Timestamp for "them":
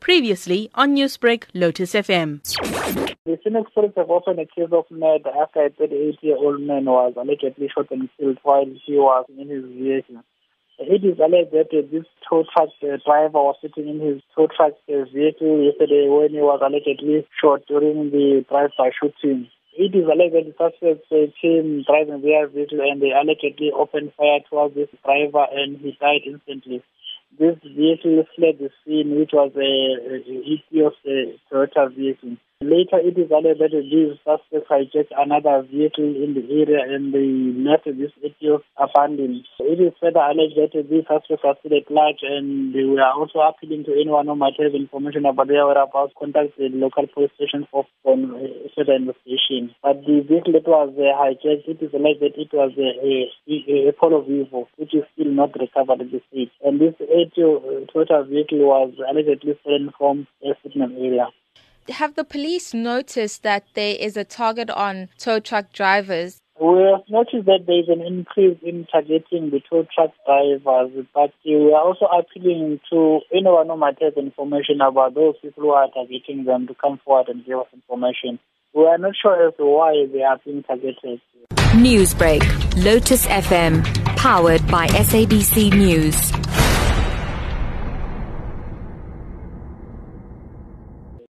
76.44-76.66